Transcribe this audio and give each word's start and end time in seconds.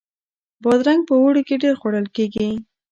بادرنګ 0.63 1.01
په 1.09 1.13
اوړي 1.21 1.41
کې 1.47 1.55
ډیر 1.63 1.75
خوړل 1.81 2.07
کیږي 2.15 2.49